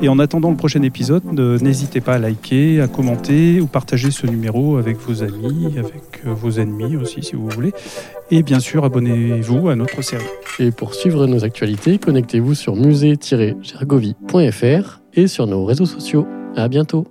Et 0.00 0.08
en 0.08 0.18
attendant 0.18 0.50
le 0.50 0.56
prochain 0.56 0.82
épisode, 0.82 1.24
n'hésitez 1.62 2.00
pas 2.00 2.14
à 2.14 2.18
liker, 2.18 2.80
à 2.80 2.88
commenter 2.88 3.60
ou 3.60 3.66
partager 3.66 4.10
ce 4.10 4.26
numéro 4.26 4.76
avec 4.76 4.98
vos 4.98 5.22
amis, 5.22 5.78
avec 5.78 6.22
euh, 6.26 6.34
vos 6.34 6.50
ennemis 6.52 6.96
aussi 6.96 7.22
si 7.22 7.36
vous 7.36 7.48
voulez. 7.48 7.72
Et 8.30 8.42
bien 8.42 8.60
sûr, 8.60 8.84
abonnez-vous 8.84 9.68
à 9.68 9.76
notre 9.76 10.02
série. 10.02 10.24
Et 10.58 10.70
pour 10.70 10.94
suivre 10.94 11.26
nos 11.26 11.44
actualités, 11.44 11.98
connectez-vous 11.98 12.54
sur 12.54 12.76
musée-gergovie.fr 12.76 15.00
et 15.14 15.26
sur 15.26 15.46
nos 15.46 15.64
réseaux 15.64 15.86
sociaux. 15.86 16.26
À 16.56 16.68
bientôt. 16.68 17.06